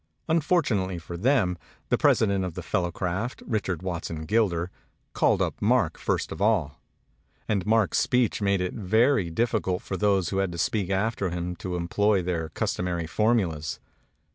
Unfortunately 0.27 0.97
for 0.97 1.15
them 1.15 1.59
the 1.89 1.97
president 1.99 2.43
of 2.43 2.55
the 2.55 2.63
Fellowcraft, 2.63 3.43
Richard 3.45 3.83
Watson 3.83 4.25
Gilder, 4.25 4.71
called 5.13 5.43
up 5.43 5.61
Mark 5.61 5.99
first 5.99 6.31
of 6.31 6.41
all; 6.41 6.81
and 7.47 7.67
Mark's 7.67 7.99
speech 7.99 8.41
made 8.41 8.61
it 8.61 8.73
very 8.73 9.29
difficult 9.29 9.83
for 9.83 9.97
those 9.97 10.29
who 10.29 10.37
had 10.39 10.51
to 10.53 10.57
speak 10.57 10.89
after 10.89 11.29
him 11.29 11.55
to 11.57 11.75
employ 11.75 12.23
their 12.23 12.49
cus 12.49 12.73
tomary 12.73 13.07
formulas. 13.07 13.79